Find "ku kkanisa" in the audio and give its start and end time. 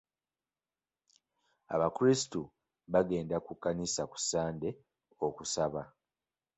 3.45-4.01